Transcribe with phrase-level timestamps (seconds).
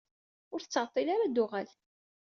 [0.53, 1.69] Ur tettɛeṭṭil ara ad d-tuɣal.